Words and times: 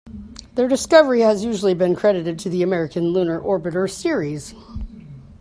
Their 0.55 0.67
discovery 0.67 1.19
has 1.19 1.45
usually 1.45 1.75
been 1.75 1.95
credited 1.95 2.39
to 2.39 2.49
the 2.49 2.63
American 2.63 3.09
Lunar 3.09 3.39
Orbiter 3.39 3.87
series. 3.87 4.55